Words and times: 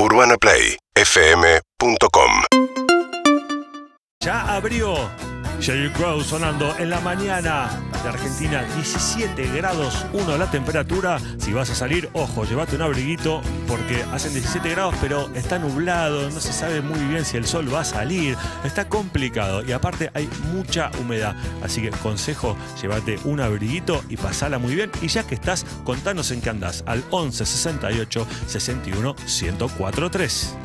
UrbanaPlayFM.com 0.00 2.57
Ya 4.20 4.56
abrió 4.56 4.96
Sheryl 5.60 5.92
Crow 5.92 6.22
sonando 6.22 6.76
en 6.78 6.90
la 6.90 6.98
mañana 6.98 7.70
de 8.02 8.08
Argentina, 8.08 8.64
17 8.74 9.46
grados 9.56 10.04
1 10.12 10.36
la 10.36 10.50
temperatura. 10.50 11.20
Si 11.38 11.52
vas 11.52 11.70
a 11.70 11.76
salir, 11.76 12.10
ojo, 12.14 12.44
llévate 12.44 12.74
un 12.74 12.82
abriguito 12.82 13.40
porque 13.68 14.02
hacen 14.12 14.34
17 14.34 14.70
grados, 14.70 14.96
pero 15.00 15.30
está 15.36 15.60
nublado, 15.60 16.28
no 16.30 16.40
se 16.40 16.52
sabe 16.52 16.80
muy 16.80 16.98
bien 17.04 17.24
si 17.24 17.36
el 17.36 17.46
sol 17.46 17.72
va 17.72 17.82
a 17.82 17.84
salir, 17.84 18.36
está 18.64 18.88
complicado 18.88 19.64
y 19.64 19.70
aparte 19.70 20.10
hay 20.14 20.28
mucha 20.52 20.90
humedad. 21.00 21.36
Así 21.62 21.80
que 21.80 21.90
consejo, 21.90 22.56
llévate 22.82 23.20
un 23.24 23.40
abriguito 23.40 24.02
y 24.08 24.16
pasala 24.16 24.58
muy 24.58 24.74
bien. 24.74 24.90
Y 25.00 25.06
ya 25.06 25.22
que 25.28 25.36
estás, 25.36 25.64
contanos 25.84 26.32
en 26.32 26.40
qué 26.40 26.50
andás 26.50 26.82
al 26.86 27.04
11 27.12 27.46
68 27.46 28.26
61 28.48 29.14
1043 29.14 30.56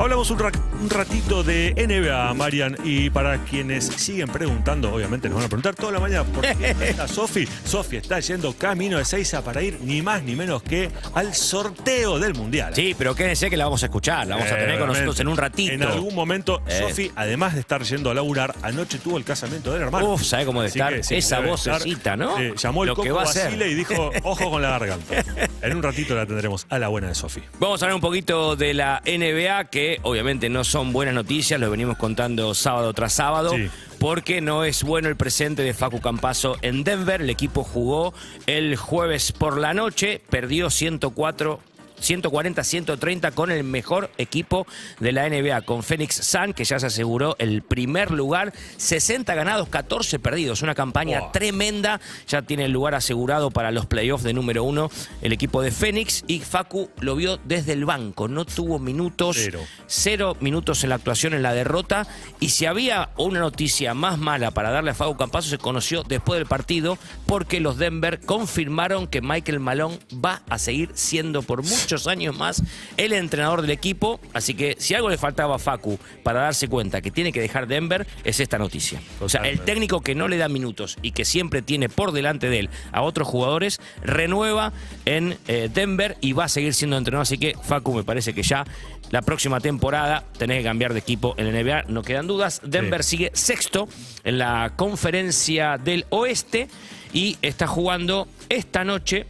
Hablamos 0.00 0.30
un, 0.30 0.38
ra- 0.38 0.52
un 0.80 0.88
ratito 0.88 1.42
de 1.42 1.74
NBA, 1.76 2.32
Marian, 2.34 2.76
y 2.84 3.10
para 3.10 3.38
quienes 3.44 3.84
siguen 3.84 4.28
preguntando, 4.28 4.94
obviamente 4.94 5.28
nos 5.28 5.36
van 5.38 5.46
a 5.46 5.48
preguntar 5.48 5.74
toda 5.74 5.90
la 5.92 5.98
mañana 5.98 6.22
por 6.22 6.42
qué 6.56 6.74
está 6.88 7.08
Sofi. 7.08 7.48
Sofi 7.64 7.96
está 7.96 8.20
yendo 8.20 8.52
camino 8.54 8.98
de 8.98 9.04
Seiza 9.04 9.42
para 9.42 9.60
ir 9.60 9.80
ni 9.82 10.00
más 10.00 10.22
ni 10.22 10.36
menos 10.36 10.62
que 10.62 10.88
al 11.14 11.34
sorteo 11.34 12.20
del 12.20 12.34
Mundial. 12.34 12.74
Sí, 12.76 12.94
pero 12.96 13.12
quédense 13.16 13.50
que 13.50 13.56
la 13.56 13.64
vamos 13.64 13.82
a 13.82 13.86
escuchar, 13.86 14.28
la 14.28 14.36
vamos 14.36 14.52
a 14.52 14.56
tener 14.56 14.78
con 14.78 14.86
nosotros 14.88 15.18
en 15.18 15.26
un 15.28 15.36
ratito. 15.36 15.72
En 15.72 15.82
algún 15.82 16.14
momento, 16.14 16.62
Eh. 16.68 16.78
Sofi, 16.78 17.10
además 17.16 17.54
de 17.54 17.60
estar 17.60 17.82
yendo 17.82 18.10
a 18.10 18.14
laburar, 18.14 18.54
anoche 18.62 18.98
tuvo 18.98 19.18
el 19.18 19.24
casamiento 19.24 19.72
del 19.72 19.82
hermano. 19.82 20.12
Uf, 20.14 20.22
¿sabe 20.22 20.46
cómo 20.46 20.62
de 20.62 20.68
estar? 20.68 20.94
que 20.94 21.02
sí, 21.02 21.16
Esa 21.16 21.38
estar. 21.40 21.48
vocecita, 21.50 22.16
¿no? 22.16 22.38
Eh, 22.38 22.54
llamó 22.56 22.84
el 22.84 22.90
Lo 22.90 22.94
que 22.94 23.02
Coco 23.08 23.14
va 23.16 23.22
a. 23.22 23.24
Basile 23.24 23.68
y 23.68 23.74
dijo, 23.74 24.12
ojo 24.22 24.48
con 24.48 24.62
la 24.62 24.70
garganta. 24.70 25.24
En 25.60 25.76
un 25.76 25.82
ratito 25.82 26.14
la 26.14 26.24
tendremos 26.24 26.66
a 26.68 26.78
la 26.78 26.88
buena 26.88 27.08
de 27.08 27.14
Sofi. 27.14 27.40
Vamos 27.58 27.82
a 27.82 27.86
hablar 27.86 27.96
un 27.96 28.00
poquito 28.00 28.54
de 28.54 28.74
la 28.74 29.02
NBA, 29.04 29.64
que 29.70 29.98
obviamente 30.02 30.48
no 30.48 30.62
son 30.62 30.92
buenas 30.92 31.14
noticias, 31.14 31.58
lo 31.58 31.70
venimos 31.70 31.96
contando 31.96 32.54
sábado 32.54 32.92
tras 32.92 33.12
sábado. 33.12 33.50
Sí. 33.50 33.68
Porque 33.98 34.40
no 34.40 34.62
es 34.62 34.84
bueno 34.84 35.08
el 35.08 35.16
presente 35.16 35.62
de 35.62 35.74
Facu 35.74 36.00
Campazo 36.00 36.56
en 36.62 36.84
Denver. 36.84 37.20
El 37.22 37.30
equipo 37.30 37.64
jugó 37.64 38.14
el 38.46 38.76
jueves 38.76 39.32
por 39.32 39.58
la 39.58 39.74
noche, 39.74 40.22
perdió 40.30 40.70
104. 40.70 41.60
140-130 42.00 43.32
con 43.32 43.50
el 43.50 43.64
mejor 43.64 44.10
equipo 44.18 44.66
de 45.00 45.12
la 45.12 45.28
NBA, 45.28 45.62
con 45.62 45.82
Phoenix 45.82 46.14
Sun, 46.14 46.52
que 46.52 46.64
ya 46.64 46.78
se 46.78 46.86
aseguró 46.86 47.36
el 47.38 47.62
primer 47.62 48.10
lugar. 48.10 48.52
60 48.76 49.34
ganados, 49.34 49.68
14 49.68 50.18
perdidos. 50.18 50.62
Una 50.62 50.74
campaña 50.74 51.32
tremenda. 51.32 52.00
Ya 52.26 52.42
tiene 52.42 52.64
el 52.66 52.72
lugar 52.72 52.94
asegurado 52.94 53.50
para 53.50 53.70
los 53.70 53.86
playoffs 53.86 54.24
de 54.24 54.32
número 54.32 54.64
uno 54.64 54.90
el 55.22 55.32
equipo 55.32 55.62
de 55.62 55.70
Phoenix. 55.70 56.24
Y 56.26 56.40
Facu 56.40 56.90
lo 57.00 57.16
vio 57.16 57.38
desde 57.44 57.72
el 57.72 57.84
banco. 57.84 58.28
No 58.28 58.44
tuvo 58.44 58.78
minutos. 58.78 59.36
Cero. 59.38 59.60
Cero 59.86 60.36
minutos 60.40 60.82
en 60.84 60.90
la 60.90 60.96
actuación 60.96 61.34
en 61.34 61.42
la 61.42 61.54
derrota. 61.54 62.06
Y 62.40 62.50
si 62.50 62.66
había 62.66 63.10
una 63.16 63.40
noticia 63.40 63.94
más 63.94 64.18
mala 64.18 64.50
para 64.50 64.70
darle 64.70 64.90
a 64.90 64.94
Facu 64.94 65.16
Campazo, 65.16 65.48
se 65.48 65.58
conoció 65.58 66.02
después 66.02 66.38
del 66.38 66.46
partido 66.46 66.98
porque 67.26 67.60
los 67.60 67.78
Denver 67.78 68.20
confirmaron 68.20 69.06
que 69.06 69.20
Michael 69.20 69.60
Malone 69.60 69.98
va 70.12 70.42
a 70.48 70.58
seguir 70.58 70.90
siendo 70.94 71.42
por 71.42 71.62
muchos 71.88 72.06
años 72.06 72.36
más 72.36 72.62
el 72.98 73.14
entrenador 73.14 73.62
del 73.62 73.70
equipo. 73.70 74.20
Así 74.34 74.52
que 74.52 74.76
si 74.78 74.92
algo 74.92 75.08
le 75.08 75.16
faltaba 75.16 75.56
a 75.56 75.58
Facu 75.58 75.98
para 76.22 76.40
darse 76.40 76.68
cuenta 76.68 77.00
que 77.00 77.10
tiene 77.10 77.32
que 77.32 77.40
dejar 77.40 77.66
Denver, 77.66 78.06
es 78.24 78.40
esta 78.40 78.58
noticia. 78.58 79.00
O 79.20 79.28
sea, 79.30 79.40
el 79.48 79.60
técnico 79.60 80.02
que 80.02 80.14
no 80.14 80.28
le 80.28 80.36
da 80.36 80.50
minutos 80.50 80.98
y 81.00 81.12
que 81.12 81.24
siempre 81.24 81.62
tiene 81.62 81.88
por 81.88 82.12
delante 82.12 82.50
de 82.50 82.58
él 82.58 82.70
a 82.92 83.00
otros 83.00 83.26
jugadores, 83.26 83.80
renueva 84.02 84.74
en 85.06 85.38
eh, 85.46 85.70
Denver 85.72 86.18
y 86.20 86.34
va 86.34 86.44
a 86.44 86.48
seguir 86.50 86.74
siendo 86.74 86.98
entrenador. 86.98 87.22
Así 87.22 87.38
que, 87.38 87.54
Facu, 87.62 87.94
me 87.94 88.04
parece 88.04 88.34
que 88.34 88.42
ya 88.42 88.66
la 89.10 89.22
próxima 89.22 89.60
temporada 89.60 90.24
tenés 90.36 90.58
que 90.58 90.64
cambiar 90.64 90.92
de 90.92 90.98
equipo 90.98 91.34
en 91.38 91.50
la 91.50 91.62
NBA, 91.62 91.84
no 91.88 92.02
quedan 92.02 92.26
dudas. 92.26 92.60
Denver 92.62 93.02
sigue 93.02 93.30
sexto 93.32 93.88
en 94.24 94.36
la 94.36 94.74
conferencia 94.76 95.78
del 95.78 96.04
oeste 96.10 96.68
y 97.14 97.38
está 97.40 97.66
jugando 97.66 98.28
esta 98.50 98.84
noche 98.84 99.26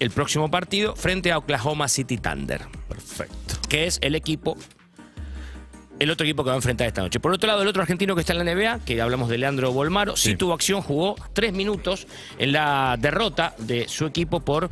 el 0.00 0.10
próximo 0.10 0.50
partido 0.50 0.94
frente 0.96 1.32
a 1.32 1.38
Oklahoma 1.38 1.88
City 1.88 2.18
Thunder, 2.18 2.62
Perfecto. 2.88 3.54
que 3.68 3.86
es 3.86 3.98
el 4.02 4.14
equipo 4.14 4.56
el 6.00 6.10
otro 6.12 6.24
equipo 6.24 6.44
que 6.44 6.48
va 6.50 6.54
a 6.54 6.56
enfrentar 6.58 6.86
esta 6.86 7.02
noche. 7.02 7.18
Por 7.18 7.32
otro 7.32 7.48
lado, 7.48 7.62
el 7.62 7.66
otro 7.66 7.82
argentino 7.82 8.14
que 8.14 8.20
está 8.20 8.32
en 8.32 8.38
la 8.44 8.54
NBA, 8.54 8.84
que 8.84 9.00
hablamos 9.02 9.28
de 9.28 9.36
Leandro 9.36 9.72
Bolmaro, 9.72 10.16
sí, 10.16 10.30
Sí. 10.30 10.36
tuvo 10.36 10.52
acción, 10.52 10.80
jugó 10.80 11.16
tres 11.32 11.52
minutos 11.52 12.06
en 12.38 12.52
la 12.52 12.96
derrota 13.00 13.54
de 13.58 13.88
su 13.88 14.06
equipo 14.06 14.38
por 14.38 14.70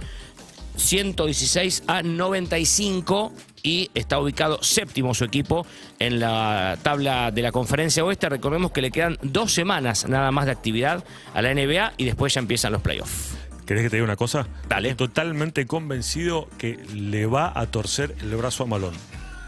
116 0.77 1.83
a 1.89 2.03
95 2.03 3.33
y 3.65 3.91
está 3.95 4.21
ubicado 4.21 4.63
séptimo 4.63 5.15
su 5.15 5.25
equipo 5.25 5.67
en 5.99 6.21
la 6.21 6.79
tabla 6.85 7.33
de 7.33 7.43
la 7.43 7.51
conferencia 7.51 8.05
oeste. 8.05 8.29
Recordemos 8.29 8.71
que 8.71 8.83
le 8.83 8.93
quedan 8.93 9.19
dos 9.23 9.53
semanas 9.53 10.07
nada 10.09 10.31
más 10.31 10.47
de 10.47 10.53
actividad 10.53 11.03
a 11.35 11.43
la 11.43 11.51
NBA 11.53 11.95
y 11.97 12.05
después 12.05 12.35
ya 12.35 12.41
empiezan 12.41 12.71
los 12.73 12.83
playoffs. 12.83 13.37
¿Querés 13.67 13.83
que 13.83 13.91
te 13.91 13.97
diga 13.97 14.05
una 14.05 14.17
cosa? 14.17 14.47
Dale. 14.69 14.91
Estoy 14.91 15.09
totalmente 15.09 15.67
convencido 15.67 16.49
que 16.57 16.79
le 16.95 17.27
va 17.27 17.53
a 17.59 17.67
torcer 17.67 18.15
el 18.21 18.35
brazo 18.37 18.63
a 18.63 18.67
Malón. 18.67 18.95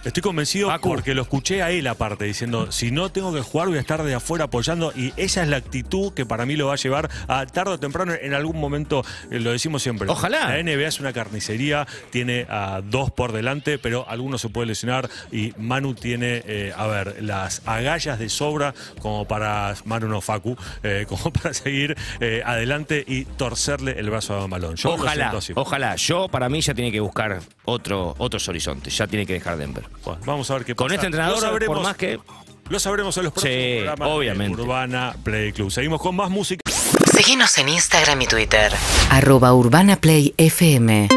Estoy 0.05 0.23
convencido 0.23 0.71
porque 0.81 1.15
lo 1.15 1.23
escuché 1.23 1.63
a 1.63 1.71
él 1.71 1.87
aparte 1.87 2.25
diciendo, 2.25 2.71
si 2.71 2.91
no 2.91 3.11
tengo 3.11 3.33
que 3.35 3.41
jugar 3.41 3.69
voy 3.69 3.79
a 3.79 3.81
estar 3.81 4.03
de 4.03 4.15
afuera 4.15 4.45
apoyando 4.45 4.93
y 4.95 5.13
esa 5.17 5.43
es 5.43 5.49
la 5.49 5.57
actitud 5.57 6.13
que 6.15 6.25
para 6.25 6.47
mí 6.47 6.57
lo 6.57 6.69
va 6.69 6.75
a 6.75 6.77
llevar 6.77 7.11
a 7.27 7.45
tarde 7.47 7.73
o 7.73 7.79
temprano 7.79 8.13
en 8.21 8.33
algún 8.33 8.61
momento, 8.61 9.05
eh, 9.31 9.41
lo 9.41 9.51
decimos 9.51 9.83
siempre. 9.83 10.09
Ojalá. 10.09 10.57
La 10.57 10.63
NBA 10.63 10.87
es 10.87 11.01
una 11.01 11.13
carnicería, 11.13 11.87
tiene 12.11 12.47
a 12.49 12.81
dos 12.83 13.11
por 13.11 13.33
delante, 13.33 13.79
pero 13.79 14.09
alguno 14.09 14.39
se 14.39 14.49
puede 14.49 14.69
lesionar 14.69 15.11
y 15.33 15.53
Manu 15.59 15.95
tiene, 15.95 16.43
eh, 16.47 16.73
a 16.77 16.87
ver, 16.87 17.23
las 17.23 17.63
agallas 17.67 18.19
de 18.19 18.29
sobra 18.29 18.75
como 19.01 19.27
para, 19.27 19.75
Manu 19.85 20.09
no 20.09 20.21
Facu, 20.21 20.57
eh, 20.83 21.07
como 21.09 21.33
para 21.33 21.53
seguir 21.53 21.97
eh, 22.21 22.43
adelante 22.45 23.05
y 23.07 23.25
torcerle 23.25 23.99
el 23.99 24.11
brazo 24.11 24.41
a 24.41 24.49
Malón. 24.49 24.77
Yo 24.77 24.95
ojalá, 24.95 25.33
ojalá. 25.55 25.97
Yo, 25.97 26.29
para 26.29 26.49
mí, 26.49 26.61
ya 26.61 26.75
tiene 26.75 26.93
que 26.93 27.01
buscar 27.01 27.41
otro, 27.65 28.15
otros 28.19 28.49
horizontes. 28.49 28.97
Ya 28.97 29.07
tiene 29.07 29.27
que 29.27 29.35
dejar 29.35 29.57
Denver. 29.57 29.88
Bueno, 30.05 30.21
vamos 30.27 30.51
a 30.51 30.55
ver 30.55 30.65
qué 30.65 30.75
Con 30.75 30.87
pasa. 30.87 30.95
este 30.97 31.07
entrenador, 31.07 31.37
Lo 31.37 31.41
sabremos, 31.43 31.77
por 31.77 31.85
más 31.87 31.97
que. 31.97 32.19
lo 32.69 32.81
sabremos 32.81 33.17
en 33.17 33.25
los 33.25 33.33
próximos 33.33 33.57
Sí, 33.57 33.75
programas 33.77 34.09
de 34.09 34.15
obviamente. 34.15 34.63
Urbana 34.63 35.17
Play 35.23 35.53
Club. 35.53 35.71
Seguimos 35.71 36.01
con 36.01 36.17
más 36.17 36.31
música. 36.31 36.61
Seguinos 37.13 37.57
en 37.59 37.69
Instagram 37.69 38.23
y 38.23 38.27
Twitter. 38.27 38.73
arroba 39.11 39.53
Urbana 39.55 39.97
Play 39.97 40.35
FM 40.37 41.09